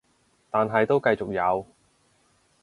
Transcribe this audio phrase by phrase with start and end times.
[0.49, 1.67] 但係都繼續有